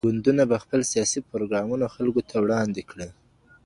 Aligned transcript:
ګوندونه 0.07 0.43
به 0.49 0.57
خپل 0.63 0.81
سياسي 0.91 1.19
پروګرامونه 1.31 1.85
خلکو 1.95 2.21
ته 2.29 2.35
وړاندي 2.43 2.83
کړي. 2.91 3.09